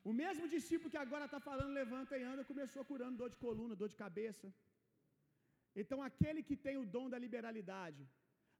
O 0.09 0.13
mesmo 0.13 0.47
discípulo 0.55 0.91
que 0.93 1.03
agora 1.05 1.25
está 1.25 1.39
falando 1.39 1.77
levanta 1.81 2.17
e 2.17 2.23
anda, 2.23 2.43
começou 2.51 2.83
curando 2.91 3.17
dor 3.17 3.29
de 3.29 3.37
coluna, 3.37 3.75
dor 3.75 3.89
de 3.89 4.01
cabeça. 4.03 4.47
Então, 5.75 6.01
aquele 6.01 6.41
que 6.47 6.55
tem 6.65 6.77
o 6.77 6.85
dom 6.85 7.09
da 7.09 7.19
liberalidade, 7.25 8.03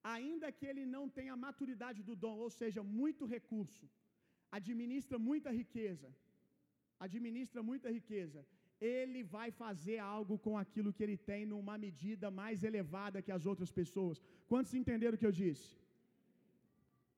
ainda 0.03 0.51
que 0.51 0.65
ele 0.71 0.85
não 0.85 1.05
tenha 1.17 1.33
a 1.33 1.41
maturidade 1.47 2.01
do 2.03 2.15
dom, 2.15 2.37
ou 2.45 2.49
seja, 2.49 2.83
muito 2.83 3.25
recurso, 3.25 3.89
administra 4.51 5.17
muita 5.17 5.49
riqueza, 5.51 6.09
administra 6.99 7.61
muita 7.63 7.89
riqueza, 7.89 8.45
ele 8.79 9.23
vai 9.23 9.51
fazer 9.51 9.97
algo 9.99 10.37
com 10.45 10.57
aquilo 10.57 10.93
que 10.93 11.03
ele 11.03 11.17
tem 11.17 11.45
numa 11.45 11.77
medida 11.77 12.31
mais 12.31 12.63
elevada 12.63 13.21
que 13.21 13.31
as 13.31 13.45
outras 13.45 13.71
pessoas. 13.71 14.21
Quantos 14.47 14.73
entenderam 14.73 15.15
o 15.15 15.19
que 15.19 15.25
eu 15.25 15.37
disse? 15.43 15.78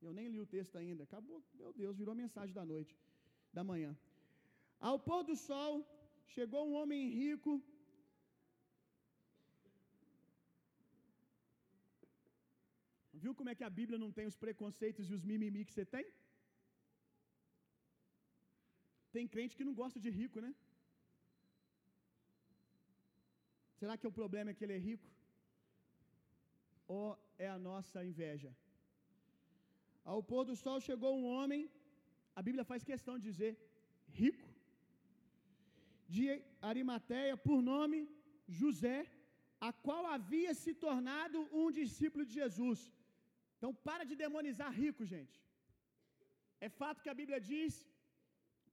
Eu 0.05 0.11
nem 0.17 0.27
li 0.33 0.39
o 0.43 0.51
texto 0.55 0.75
ainda. 0.81 1.03
Acabou, 1.07 1.39
meu 1.61 1.71
Deus, 1.81 1.97
virou 2.01 2.15
mensagem 2.23 2.53
da 2.59 2.65
noite, 2.73 2.93
da 3.57 3.63
manhã. 3.71 3.91
Ao 4.89 4.97
pôr 5.07 5.21
do 5.29 5.35
sol, 5.49 5.73
chegou 6.35 6.61
um 6.69 6.75
homem 6.79 7.03
rico. 7.21 7.51
Viu 13.23 13.33
como 13.39 13.51
é 13.51 13.55
que 13.57 13.67
a 13.67 13.75
Bíblia 13.79 13.99
não 14.03 14.11
tem 14.17 14.25
os 14.31 14.37
preconceitos 14.43 15.05
e 15.07 15.13
os 15.17 15.23
mimimi 15.29 15.63
que 15.67 15.73
você 15.75 15.85
tem? 15.95 16.05
Tem 19.15 19.27
crente 19.33 19.55
que 19.57 19.67
não 19.69 19.75
gosta 19.81 19.99
de 20.05 20.09
rico, 20.19 20.39
né? 20.45 20.51
Será 23.79 23.93
que 23.99 24.07
o 24.09 24.17
problema 24.19 24.49
é 24.49 24.55
que 24.55 24.63
ele 24.65 24.77
é 24.79 24.81
rico? 24.89 25.07
Ou 26.95 27.05
é 27.45 27.47
a 27.55 27.59
nossa 27.69 27.99
inveja? 28.09 28.51
Ao 30.03 30.21
pôr 30.29 30.43
do 30.49 30.55
sol 30.63 30.77
chegou 30.89 31.11
um 31.15 31.25
homem, 31.33 31.61
a 32.39 32.41
Bíblia 32.47 32.65
faz 32.71 32.83
questão 32.91 33.15
de 33.17 33.25
dizer 33.29 33.51
rico, 34.21 34.47
de 36.15 36.25
Arimateia, 36.69 37.35
por 37.47 37.59
nome 37.73 37.99
José, 38.59 38.97
a 39.67 39.71
qual 39.85 40.03
havia 40.15 40.53
se 40.61 40.71
tornado 40.85 41.37
um 41.61 41.67
discípulo 41.79 42.23
de 42.29 42.33
Jesus. 42.41 42.79
Então, 43.57 43.71
para 43.87 44.03
de 44.09 44.15
demonizar 44.25 44.71
rico, 44.83 45.05
gente. 45.13 45.37
É 46.65 46.69
fato 46.81 47.01
que 47.03 47.11
a 47.11 47.17
Bíblia 47.21 47.39
diz 47.51 47.73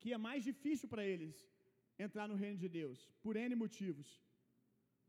que 0.00 0.12
é 0.16 0.18
mais 0.28 0.42
difícil 0.50 0.88
para 0.92 1.04
eles 1.12 1.36
entrar 2.06 2.26
no 2.30 2.40
reino 2.42 2.58
de 2.64 2.68
Deus, 2.78 2.98
por 3.22 3.34
N 3.36 3.54
motivos. 3.64 4.08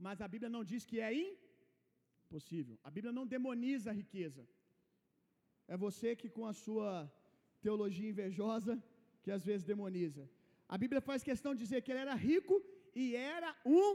Mas 0.06 0.22
a 0.26 0.28
Bíblia 0.34 0.52
não 0.56 0.64
diz 0.72 0.84
que 0.90 1.00
é 1.08 1.12
impossível. 1.24 2.78
A 2.88 2.92
Bíblia 2.96 3.14
não 3.18 3.26
demoniza 3.36 3.90
a 3.90 3.98
riqueza. 4.02 4.44
É 5.74 5.78
você 5.86 6.10
que, 6.20 6.30
com 6.36 6.46
a 6.52 6.54
sua 6.64 6.92
teologia 7.66 8.12
invejosa, 8.14 8.74
que 9.24 9.32
às 9.38 9.44
vezes 9.50 9.64
demoniza. 9.72 10.24
A 10.74 10.78
Bíblia 10.84 11.02
faz 11.10 11.28
questão 11.30 11.52
de 11.54 11.62
dizer 11.66 11.80
que 11.82 11.92
ele 11.92 12.06
era 12.06 12.16
rico 12.30 12.56
e 13.04 13.06
era 13.38 13.50
um 13.82 13.88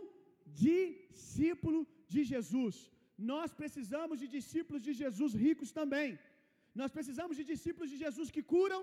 discípulo 0.66 1.80
de 2.14 2.22
Jesus. 2.32 2.76
Nós 3.32 3.50
precisamos 3.60 4.16
de 4.22 4.28
discípulos 4.36 4.82
de 4.86 4.92
Jesus 5.02 5.32
ricos 5.46 5.72
também. 5.80 6.10
Nós 6.80 6.90
precisamos 6.96 7.34
de 7.40 7.44
discípulos 7.52 7.90
de 7.92 7.98
Jesus 8.04 8.28
que 8.34 8.42
curam, 8.52 8.80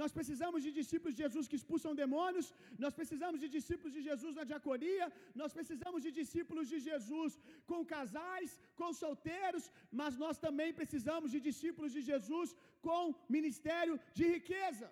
nós 0.00 0.12
precisamos 0.18 0.60
de 0.66 0.70
discípulos 0.80 1.14
de 1.16 1.22
Jesus 1.24 1.46
que 1.50 1.58
expulsam 1.60 1.92
demônios, 2.02 2.46
nós 2.84 2.94
precisamos 2.98 3.38
de 3.42 3.48
discípulos 3.56 3.92
de 3.96 4.02
Jesus 4.08 4.34
na 4.38 4.44
diaconia, 4.50 5.06
nós 5.40 5.52
precisamos 5.58 6.00
de 6.06 6.12
discípulos 6.20 6.68
de 6.72 6.78
Jesus 6.88 7.38
com 7.70 7.80
casais, 7.94 8.52
com 8.80 8.90
solteiros, 9.04 9.64
mas 10.00 10.16
nós 10.24 10.38
também 10.46 10.70
precisamos 10.80 11.30
de 11.34 11.40
discípulos 11.48 11.92
de 11.96 12.02
Jesus 12.10 12.50
com 12.88 13.14
ministério 13.38 13.96
de 14.18 14.26
riqueza, 14.36 14.88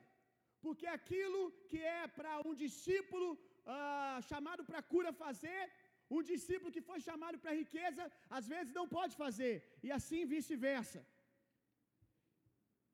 porque 0.64 0.86
aquilo 0.98 1.42
que 1.70 1.80
é 2.00 2.02
para 2.18 2.34
um 2.48 2.54
discípulo 2.64 3.28
ah, 3.66 4.18
chamado 4.30 4.62
para 4.68 4.82
cura 4.94 5.12
fazer, 5.24 5.62
um 6.18 6.22
discípulo 6.32 6.74
que 6.74 6.86
foi 6.90 7.00
chamado 7.08 7.36
para 7.42 7.58
riqueza, 7.62 8.04
às 8.38 8.46
vezes 8.52 8.72
não 8.78 8.86
pode 8.96 9.14
fazer, 9.24 9.54
e 9.86 9.90
assim 9.98 10.22
vice-versa. 10.34 11.00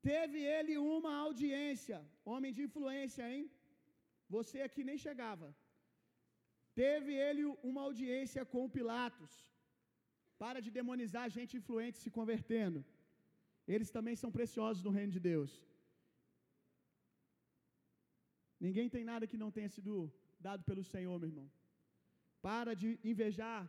Teve 0.09 0.39
ele 0.57 0.75
uma 0.95 1.13
audiência, 1.25 1.97
homem 2.31 2.51
de 2.57 2.61
influência, 2.67 3.23
hein? 3.31 3.45
Você 4.35 4.57
aqui 4.67 4.81
nem 4.89 4.97
chegava. 5.05 5.47
Teve 6.81 7.13
ele 7.27 7.43
uma 7.69 7.81
audiência 7.87 8.41
com 8.53 8.73
Pilatos. 8.77 9.33
Para 10.43 10.59
de 10.65 10.71
demonizar 10.79 11.25
gente 11.37 11.57
influente 11.59 11.97
se 12.03 12.11
convertendo. 12.17 12.81
Eles 13.73 13.89
também 13.95 14.15
são 14.21 14.31
preciosos 14.37 14.83
no 14.87 14.95
reino 14.97 15.13
de 15.15 15.21
Deus. 15.31 15.51
Ninguém 18.65 18.87
tem 18.95 19.03
nada 19.11 19.29
que 19.31 19.41
não 19.43 19.51
tenha 19.57 19.71
sido 19.77 19.93
dado 20.47 20.63
pelo 20.69 20.83
Senhor, 20.93 21.15
meu 21.19 21.29
irmão. 21.31 21.47
Para 22.47 22.73
de 22.81 22.89
invejar 23.11 23.61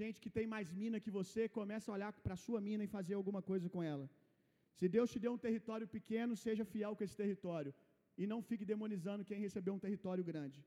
gente 0.00 0.20
que 0.22 0.30
tem 0.36 0.46
mais 0.54 0.70
mina 0.82 1.02
que 1.04 1.16
você, 1.18 1.42
começa 1.58 1.86
a 1.90 1.96
olhar 1.96 2.12
para 2.24 2.34
a 2.36 2.42
sua 2.46 2.60
mina 2.68 2.84
e 2.84 2.94
fazer 2.96 3.14
alguma 3.20 3.42
coisa 3.50 3.68
com 3.74 3.82
ela. 3.92 4.06
Se 4.78 4.86
Deus 4.94 5.10
te 5.12 5.20
deu 5.24 5.32
um 5.34 5.42
território 5.46 5.86
pequeno, 5.96 6.40
seja 6.46 6.70
fiel 6.72 6.94
com 6.96 7.04
esse 7.06 7.16
território. 7.22 7.72
E 8.20 8.26
não 8.32 8.40
fique 8.48 8.64
demonizando 8.72 9.26
quem 9.28 9.44
recebeu 9.46 9.72
um 9.74 9.84
território 9.86 10.24
grande. 10.30 10.58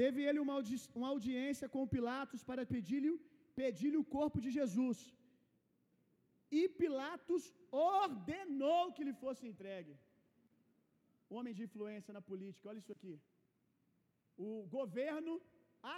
Teve 0.00 0.20
ele 0.28 0.40
uma, 0.44 0.54
audi 0.58 0.76
uma 1.00 1.08
audiência 1.14 1.68
com 1.74 1.92
Pilatos 1.94 2.42
para 2.48 2.64
pedir-lhe 2.72 3.12
pedir 3.60 3.92
o 4.00 4.04
corpo 4.16 4.38
de 4.44 4.50
Jesus. 4.58 4.98
E 6.58 6.60
Pilatos 6.80 7.44
ordenou 7.70 8.82
que 8.96 9.06
lhe 9.08 9.14
fosse 9.22 9.42
entregue. 9.52 9.94
Homem 11.36 11.54
de 11.56 11.64
influência 11.66 12.12
na 12.16 12.22
política, 12.30 12.68
olha 12.70 12.82
isso 12.82 12.94
aqui. 12.96 13.14
O 14.46 14.50
governo 14.76 15.34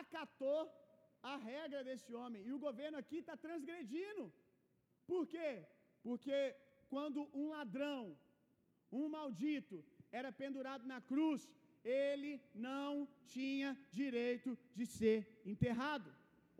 acatou 0.00 0.60
a 1.32 1.36
regra 1.50 1.80
desse 1.88 2.10
homem. 2.20 2.42
E 2.48 2.52
o 2.56 2.62
governo 2.66 2.96
aqui 3.02 3.18
está 3.18 3.36
transgredindo. 3.46 4.24
Por 5.12 5.24
quê? 5.32 5.50
Porque 6.06 6.38
quando 6.92 7.18
um 7.40 7.46
ladrão, 7.54 8.02
um 9.00 9.06
maldito, 9.16 9.76
era 10.18 10.30
pendurado 10.42 10.84
na 10.92 11.00
cruz, 11.10 11.40
ele 12.04 12.32
não 12.68 12.90
tinha 13.34 13.70
direito 14.00 14.50
de 14.78 14.86
ser 14.98 15.18
enterrado 15.52 16.10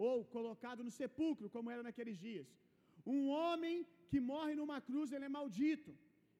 ou 0.06 0.16
colocado 0.36 0.82
no 0.86 0.92
sepulcro, 1.00 1.52
como 1.54 1.70
era 1.74 1.82
naqueles 1.88 2.18
dias. 2.26 2.48
Um 3.14 3.22
homem 3.38 3.76
que 4.10 4.20
morre 4.32 4.54
numa 4.60 4.80
cruz, 4.88 5.08
ele 5.12 5.26
é 5.28 5.36
maldito. 5.40 5.92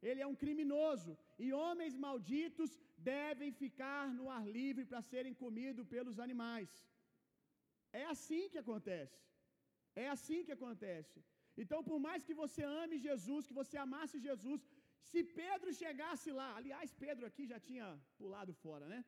Ele 0.08 0.20
é 0.24 0.26
um 0.26 0.38
criminoso, 0.42 1.10
e 1.44 1.46
homens 1.62 1.94
malditos 2.04 2.70
devem 3.12 3.50
ficar 3.62 4.04
no 4.18 4.26
ar 4.36 4.44
livre 4.58 4.84
para 4.90 5.02
serem 5.10 5.34
comidos 5.42 5.86
pelos 5.94 6.18
animais. 6.26 6.70
É 8.02 8.04
assim 8.14 8.44
que 8.52 8.60
acontece. 8.64 9.20
É 10.04 10.06
assim 10.14 10.38
que 10.46 10.54
acontece. 10.58 11.18
Então, 11.62 11.80
por 11.88 11.98
mais 12.06 12.24
que 12.26 12.34
você 12.42 12.62
ame 12.62 12.98
Jesus, 12.98 13.46
que 13.46 13.58
você 13.62 13.76
amasse 13.76 14.24
Jesus, 14.28 14.60
se 15.10 15.20
Pedro 15.40 15.70
chegasse 15.82 16.28
lá, 16.40 16.48
aliás, 16.58 16.92
Pedro 17.04 17.26
aqui 17.26 17.44
já 17.52 17.58
tinha 17.68 17.86
pulado 18.18 18.52
fora, 18.64 18.86
né? 18.92 19.00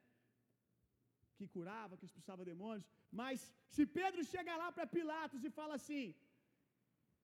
Que 1.36 1.46
curava, 1.54 1.96
que 1.96 2.06
expulsava 2.08 2.44
demônios, 2.44 2.86
mas 3.20 3.38
se 3.76 3.84
Pedro 3.98 4.22
chega 4.32 4.56
lá 4.62 4.68
para 4.72 4.86
Pilatos 4.96 5.44
e 5.44 5.50
fala 5.50 5.74
assim: 5.80 6.14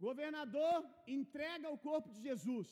governador, 0.07 0.77
entrega 1.19 1.75
o 1.75 1.79
corpo 1.89 2.09
de 2.15 2.21
Jesus, 2.29 2.69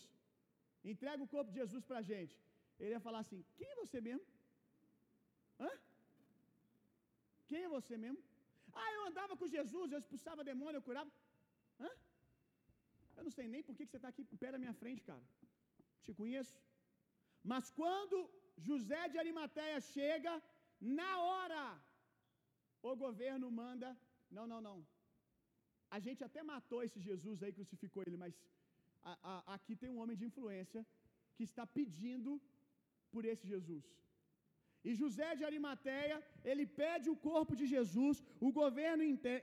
entrega 0.93 1.23
o 1.23 1.33
corpo 1.35 1.51
de 1.51 1.59
Jesus 1.63 1.85
para 1.85 1.99
a 2.03 2.09
gente, 2.13 2.37
ele 2.79 2.95
ia 2.97 3.05
falar 3.09 3.21
assim: 3.25 3.45
quem 3.59 3.69
é 3.73 3.77
você 3.83 4.01
mesmo? 4.09 4.27
Hã? 5.61 5.71
Quem 7.49 7.63
é 7.65 7.69
você 7.69 7.97
mesmo? 8.05 8.23
Ah, 8.81 8.91
eu 8.97 9.03
andava 9.09 9.37
com 9.37 9.55
Jesus, 9.57 9.93
eu 9.93 10.01
expulsava 10.03 10.49
demônio, 10.53 10.79
eu 10.79 10.87
curava. 10.89 11.11
Hã? 11.81 11.91
Eu 13.17 13.25
não 13.27 13.35
sei 13.39 13.47
nem 13.53 13.63
por 13.67 13.75
que 13.77 13.87
você 13.87 13.99
está 13.99 14.09
aqui 14.13 14.25
pé 14.43 14.51
da 14.55 14.63
minha 14.65 14.75
frente, 14.83 15.03
cara. 15.11 15.25
Te 16.05 16.13
conheço. 16.21 16.57
Mas 17.53 17.71
quando 17.79 18.17
José 18.69 19.03
de 19.13 19.19
Arimateia 19.23 19.81
chega, 19.95 20.33
na 21.01 21.11
hora, 21.29 21.63
o 22.91 22.95
governo 23.05 23.49
manda. 23.63 23.89
Não, 24.37 24.47
não, 24.53 24.61
não. 24.69 24.79
A 25.97 25.99
gente 26.07 26.23
até 26.29 26.43
matou 26.53 26.83
esse 26.87 27.01
Jesus 27.09 27.43
aí, 27.43 27.53
crucificou 27.59 28.03
ele, 28.07 28.19
mas 28.25 28.35
a, 29.11 29.13
a, 29.33 29.55
aqui 29.55 29.75
tem 29.81 29.91
um 29.91 30.01
homem 30.03 30.17
de 30.21 30.27
influência 30.31 30.81
que 31.37 31.45
está 31.51 31.65
pedindo 31.79 32.31
por 33.13 33.25
esse 33.25 33.47
Jesus. 33.55 33.85
E 34.89 34.93
José 35.01 35.29
de 35.39 35.45
Arimateia, 35.49 36.17
ele 36.51 36.65
pede 36.81 37.07
o 37.13 37.17
corpo 37.29 37.53
de 37.61 37.67
Jesus, 37.75 38.17
o 38.47 38.51
governo 38.61 39.03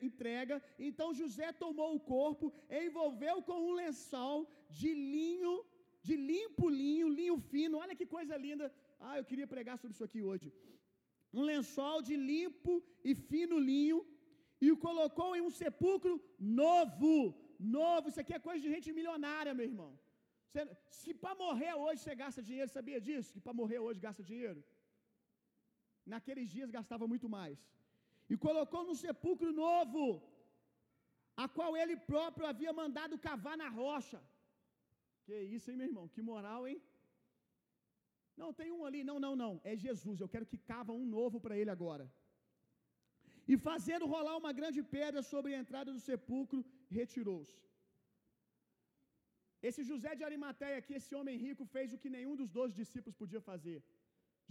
entrega. 0.09 0.55
Então 0.89 1.07
José 1.21 1.47
tomou 1.63 1.89
o 1.95 2.03
corpo, 2.15 2.45
envolveu 2.83 3.35
com 3.47 3.57
um 3.67 3.73
lençol 3.81 4.37
de 4.79 4.91
linho, 5.15 5.55
de 6.07 6.15
limpo 6.31 6.67
linho, 6.83 7.09
linho 7.19 7.37
fino. 7.51 7.81
Olha 7.83 7.97
que 7.99 8.07
coisa 8.17 8.37
linda. 8.45 8.67
Ah, 9.05 9.17
eu 9.19 9.25
queria 9.31 9.49
pregar 9.55 9.77
sobre 9.81 9.95
isso 9.95 10.07
aqui 10.09 10.21
hoje. 10.29 10.47
Um 11.39 11.43
lençol 11.51 11.97
de 12.09 12.15
limpo 12.31 12.73
e 13.09 13.13
fino 13.29 13.57
linho 13.71 13.99
e 14.65 14.69
o 14.73 14.77
colocou 14.87 15.29
em 15.37 15.43
um 15.47 15.53
sepulcro 15.61 16.13
novo. 16.61 17.15
Novo, 17.79 18.07
isso 18.09 18.21
aqui 18.23 18.33
é 18.35 18.47
coisa 18.47 18.61
de 18.65 18.69
gente 18.75 18.89
milionária, 18.99 19.57
meu 19.59 19.67
irmão. 19.71 19.91
se 21.01 21.11
para 21.21 21.35
morrer 21.43 21.73
hoje 21.83 21.99
você 22.01 22.15
gasta 22.23 22.41
dinheiro, 22.49 22.69
sabia 22.77 23.01
disso? 23.07 23.33
Que 23.33 23.41
para 23.45 23.59
morrer 23.61 23.79
hoje 23.85 23.99
gasta 24.07 24.23
dinheiro? 24.31 24.61
Naqueles 26.05 26.47
dias 26.55 26.75
gastava 26.77 27.07
muito 27.13 27.27
mais. 27.37 27.57
E 28.31 28.37
colocou 28.45 28.81
num 28.87 28.99
sepulcro 29.05 29.51
novo, 29.65 30.03
a 31.43 31.47
qual 31.55 31.71
ele 31.81 31.95
próprio 32.11 32.45
havia 32.51 32.73
mandado 32.81 33.17
cavar 33.27 33.57
na 33.63 33.69
rocha. 33.81 34.19
Que 35.25 35.35
isso, 35.55 35.69
hein, 35.69 35.77
meu 35.77 35.87
irmão? 35.91 36.07
Que 36.15 36.21
moral, 36.31 36.61
hein? 36.67 36.81
Não, 38.41 38.49
tem 38.59 38.69
um 38.77 38.83
ali. 38.87 39.01
Não, 39.09 39.17
não, 39.25 39.35
não. 39.43 39.53
É 39.71 39.75
Jesus. 39.85 40.19
Eu 40.19 40.29
quero 40.33 40.49
que 40.51 40.57
cava 40.71 40.91
um 41.01 41.05
novo 41.17 41.39
para 41.43 41.57
ele 41.57 41.71
agora. 41.77 42.05
E 43.51 43.55
fazendo 43.67 44.11
rolar 44.13 44.35
uma 44.41 44.53
grande 44.59 44.81
pedra 44.95 45.21
sobre 45.31 45.53
a 45.53 45.59
entrada 45.63 45.91
do 45.95 46.01
sepulcro, 46.09 46.59
retirou-se. 46.99 47.57
Esse 49.67 49.81
José 49.89 50.11
de 50.19 50.23
Arimateia 50.27 50.77
aqui, 50.81 50.93
esse 50.99 51.13
homem 51.19 51.37
rico, 51.45 51.65
fez 51.75 51.93
o 51.93 51.99
que 52.01 52.09
nenhum 52.15 52.35
dos 52.41 52.49
doze 52.57 52.73
discípulos 52.81 53.19
podia 53.21 53.41
fazer. 53.51 53.77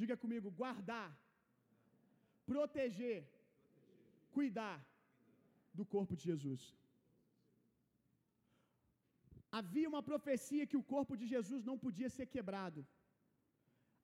Diga 0.00 0.16
comigo: 0.22 0.56
guardar 0.62 1.08
proteger, 2.52 3.18
cuidar 4.36 4.78
do 5.78 5.84
corpo 5.94 6.14
de 6.18 6.24
Jesus. 6.30 6.62
Havia 9.60 9.88
uma 9.92 10.02
profecia 10.10 10.68
que 10.70 10.78
o 10.80 10.86
corpo 10.94 11.14
de 11.20 11.26
Jesus 11.34 11.62
não 11.70 11.76
podia 11.84 12.10
ser 12.16 12.26
quebrado. 12.34 12.80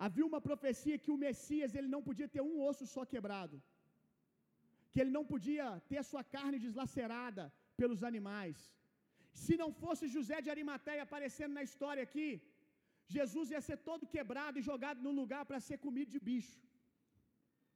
Havia 0.07 0.27
uma 0.31 0.41
profecia 0.49 1.01
que 1.05 1.13
o 1.15 1.21
Messias 1.27 1.75
ele 1.79 1.91
não 1.95 2.03
podia 2.09 2.29
ter 2.35 2.43
um 2.49 2.57
osso 2.69 2.85
só 2.95 3.05
quebrado. 3.13 3.57
Que 4.93 5.01
ele 5.03 5.15
não 5.17 5.25
podia 5.33 5.67
ter 5.91 5.99
a 6.03 6.09
sua 6.11 6.23
carne 6.35 6.59
deslacerada 6.67 7.45
pelos 7.81 8.03
animais. 8.11 8.59
Se 9.45 9.57
não 9.63 9.71
fosse 9.83 10.13
José 10.17 10.39
de 10.45 10.53
Arimateia 10.55 11.03
aparecendo 11.07 11.57
na 11.59 11.65
história 11.69 12.05
aqui, 12.09 12.29
Jesus 13.17 13.51
ia 13.55 13.63
ser 13.69 13.79
todo 13.89 14.11
quebrado 14.15 14.59
e 14.59 14.69
jogado 14.71 15.03
num 15.07 15.19
lugar 15.23 15.45
para 15.51 15.65
ser 15.69 15.79
comido 15.87 16.11
de 16.17 16.21
bicho 16.31 16.57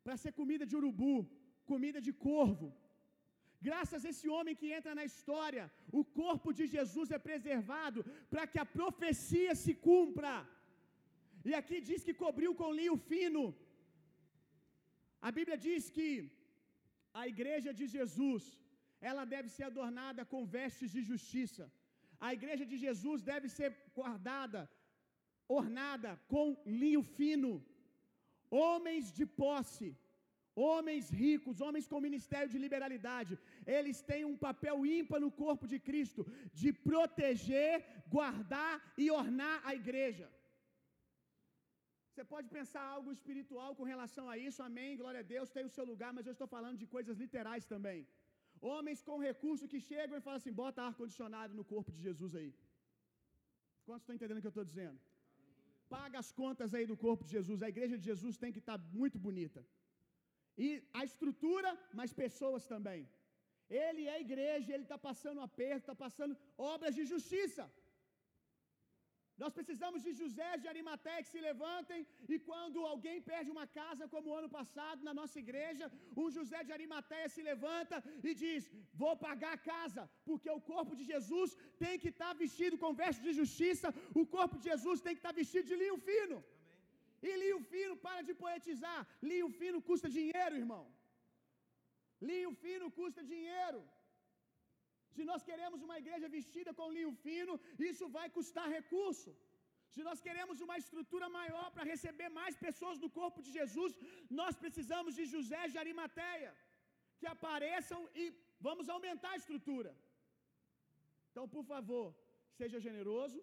para 0.04 0.16
ser 0.22 0.32
comida 0.40 0.64
de 0.70 0.76
urubu, 0.80 1.16
comida 1.72 2.00
de 2.06 2.12
corvo. 2.28 2.68
Graças 3.68 4.00
a 4.04 4.10
esse 4.12 4.28
homem 4.34 4.54
que 4.60 4.68
entra 4.78 4.92
na 4.98 5.04
história, 5.10 5.64
o 6.00 6.02
corpo 6.20 6.50
de 6.58 6.64
Jesus 6.74 7.08
é 7.16 7.18
preservado 7.28 8.00
para 8.32 8.44
que 8.52 8.60
a 8.62 8.70
profecia 8.78 9.52
se 9.64 9.74
cumpra. 9.88 10.32
E 11.50 11.52
aqui 11.60 11.78
diz 11.88 12.00
que 12.06 12.14
cobriu 12.24 12.52
com 12.60 12.76
linho 12.80 12.96
fino. 13.10 13.42
A 15.28 15.30
Bíblia 15.38 15.58
diz 15.66 15.82
que 15.96 16.08
a 17.20 17.24
igreja 17.32 17.70
de 17.78 17.86
Jesus, 17.94 18.44
ela 19.10 19.24
deve 19.34 19.48
ser 19.56 19.64
adornada 19.68 20.22
com 20.32 20.50
vestes 20.56 20.90
de 20.96 21.02
justiça. 21.10 21.64
A 22.26 22.30
igreja 22.38 22.64
de 22.70 22.76
Jesus 22.84 23.18
deve 23.32 23.48
ser 23.56 23.70
guardada, 23.98 24.60
ornada 25.58 26.10
com 26.32 26.46
linho 26.82 27.02
fino. 27.18 27.52
Homens 28.60 29.04
de 29.18 29.24
posse, 29.42 29.88
homens 30.54 31.04
ricos, 31.22 31.60
homens 31.66 31.86
com 31.90 32.06
ministério 32.08 32.50
de 32.54 32.58
liberalidade, 32.64 33.38
eles 33.78 33.98
têm 34.10 34.24
um 34.30 34.36
papel 34.46 34.76
ímpar 34.98 35.20
no 35.24 35.30
corpo 35.42 35.66
de 35.72 35.78
Cristo 35.88 36.22
de 36.60 36.70
proteger, 36.88 37.74
guardar 38.16 38.74
e 39.02 39.10
ornar 39.20 39.56
a 39.68 39.74
igreja. 39.82 40.28
Você 42.08 42.24
pode 42.32 42.48
pensar 42.56 42.82
algo 42.96 43.10
espiritual 43.18 43.70
com 43.78 43.90
relação 43.92 44.24
a 44.32 44.36
isso, 44.46 44.60
amém, 44.68 44.98
glória 45.02 45.20
a 45.20 45.28
Deus, 45.34 45.54
tem 45.56 45.64
o 45.68 45.74
seu 45.76 45.84
lugar, 45.92 46.10
mas 46.16 46.26
eu 46.26 46.34
estou 46.34 46.48
falando 46.56 46.76
de 46.82 46.88
coisas 46.96 47.16
literais 47.22 47.64
também. 47.74 48.00
Homens 48.72 49.00
com 49.06 49.24
recurso 49.28 49.70
que 49.72 49.80
chegam 49.90 50.16
e 50.16 50.24
falam 50.26 50.38
assim: 50.40 50.52
bota 50.64 50.82
ar-condicionado 50.88 51.54
no 51.58 51.64
corpo 51.72 51.90
de 51.90 52.02
Jesus 52.08 52.34
aí. 52.40 52.52
Quantos 53.86 54.02
estão 54.02 54.14
entendendo 54.16 54.38
o 54.38 54.42
que 54.42 54.50
eu 54.50 54.56
estou 54.56 54.68
dizendo? 54.72 55.00
Paga 55.96 56.18
as 56.24 56.30
contas 56.40 56.70
aí 56.76 56.86
do 56.90 56.96
corpo 57.04 57.24
de 57.26 57.32
Jesus. 57.36 57.62
A 57.62 57.72
igreja 57.74 57.96
de 57.98 58.06
Jesus 58.10 58.36
tem 58.42 58.52
que 58.54 58.62
estar 58.64 58.78
muito 59.00 59.18
bonita. 59.26 59.60
E 60.66 60.68
a 60.98 61.02
estrutura, 61.10 61.70
mas 61.98 62.18
pessoas 62.24 62.66
também. 62.72 63.02
Ele 63.84 64.02
é 64.14 64.16
igreja, 64.26 64.72
ele 64.72 64.86
está 64.88 64.98
passando 65.08 65.40
aperto, 65.48 65.82
está 65.84 65.96
passando 66.06 66.36
obras 66.74 66.94
de 66.98 67.04
justiça. 67.12 67.64
Nós 69.40 69.52
precisamos 69.58 70.00
de 70.06 70.12
José 70.20 70.50
de 70.62 70.66
Arimateia 70.72 71.22
que 71.22 71.32
se 71.34 71.40
levantem 71.46 72.00
e 72.32 72.38
quando 72.48 72.86
alguém 72.92 73.16
perde 73.30 73.50
uma 73.54 73.66
casa, 73.78 74.08
como 74.14 74.30
o 74.30 74.36
ano 74.40 74.50
passado 74.58 75.06
na 75.08 75.14
nossa 75.20 75.38
igreja, 75.44 75.86
um 76.22 76.28
José 76.36 76.60
de 76.64 76.72
Arimateia 76.76 77.28
se 77.34 77.42
levanta 77.50 77.96
e 78.28 78.34
diz: 78.42 78.70
Vou 79.02 79.14
pagar 79.26 79.52
a 79.54 79.62
casa, 79.72 80.02
porque 80.28 80.50
o 80.58 80.62
corpo 80.72 80.94
de 81.00 81.04
Jesus 81.12 81.56
tem 81.84 81.94
que 82.02 82.10
estar 82.14 82.32
tá 82.32 82.40
vestido 82.44 82.78
com 82.82 82.98
vestes 83.02 83.24
de 83.28 83.34
justiça, 83.40 83.90
o 84.22 84.26
corpo 84.36 84.56
de 84.58 84.66
Jesus 84.72 85.00
tem 85.06 85.14
que 85.16 85.22
estar 85.24 85.34
tá 85.34 85.40
vestido 85.42 85.68
de 85.72 85.78
linho 85.82 85.98
fino. 86.10 86.36
Amém. 86.36 87.30
E 87.30 87.40
linho 87.42 87.60
fino, 87.72 87.96
para 88.06 88.22
de 88.28 88.34
poetizar, 88.44 89.00
linho 89.30 89.48
fino 89.60 89.80
custa 89.90 90.08
dinheiro, 90.18 90.54
irmão. 90.64 90.84
Linho 92.30 92.52
fino 92.64 92.86
custa 93.00 93.20
dinheiro. 93.34 93.80
Se 95.16 95.22
nós 95.30 95.42
queremos 95.48 95.80
uma 95.86 95.96
igreja 96.02 96.28
vestida 96.36 96.70
com 96.78 96.94
linho 96.96 97.12
fino, 97.24 97.54
isso 97.92 98.06
vai 98.18 98.26
custar 98.36 98.66
recurso. 98.78 99.30
Se 99.94 100.02
nós 100.08 100.18
queremos 100.26 100.58
uma 100.66 100.76
estrutura 100.82 101.26
maior 101.38 101.66
para 101.74 101.88
receber 101.92 102.28
mais 102.40 102.54
pessoas 102.66 102.98
do 103.02 103.08
corpo 103.18 103.40
de 103.46 103.50
Jesus, 103.58 103.92
nós 104.40 104.54
precisamos 104.62 105.12
de 105.18 105.24
José 105.34 105.62
de 105.72 105.78
Arimateia, 105.82 106.52
que 107.18 107.28
apareçam 107.34 108.00
e 108.22 108.24
vamos 108.68 108.88
aumentar 108.94 109.32
a 109.32 109.40
estrutura. 109.42 109.92
Então, 111.30 111.44
por 111.56 111.64
favor, 111.72 112.06
seja 112.60 112.78
generoso. 112.86 113.38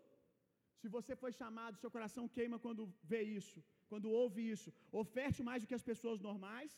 Se 0.82 0.88
você 0.97 1.13
foi 1.21 1.32
chamado, 1.39 1.79
seu 1.82 1.91
coração 1.95 2.25
queima 2.36 2.58
quando 2.65 2.84
vê 3.12 3.21
isso, 3.39 3.60
quando 3.91 4.13
ouve 4.21 4.41
isso. 4.55 4.69
Oferte 5.03 5.41
mais 5.49 5.62
do 5.62 5.67
que 5.69 5.79
as 5.79 5.88
pessoas 5.91 6.19
normais. 6.27 6.71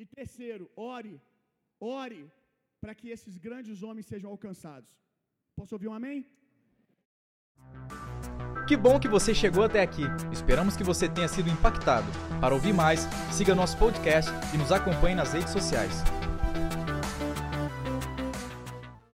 E 0.00 0.04
terceiro, 0.18 0.64
ore, 0.94 1.14
ore 1.80 2.22
para 2.82 2.96
que 2.96 3.10
esses 3.10 3.38
grandes 3.38 3.80
homens 3.84 4.06
sejam 4.06 4.28
alcançados. 4.28 4.90
Posso 5.54 5.72
ouvir 5.76 5.86
um 5.86 5.94
amém? 5.94 6.26
Que 8.66 8.76
bom 8.76 8.98
que 8.98 9.06
você 9.06 9.32
chegou 9.32 9.62
até 9.62 9.80
aqui. 9.80 10.02
Esperamos 10.32 10.76
que 10.76 10.82
você 10.82 11.08
tenha 11.08 11.28
sido 11.28 11.48
impactado. 11.48 12.10
Para 12.40 12.54
ouvir 12.54 12.72
mais, 12.72 13.06
siga 13.30 13.54
nosso 13.54 13.78
podcast 13.78 14.28
e 14.52 14.58
nos 14.58 14.72
acompanhe 14.72 15.14
nas 15.14 15.32
redes 15.32 15.52
sociais. 15.52 16.02